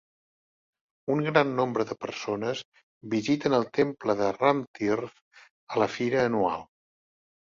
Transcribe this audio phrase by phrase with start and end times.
[1.15, 2.63] Un gran nombre de persones
[3.13, 6.65] visiten el temple de Ramtirth a la fira anual.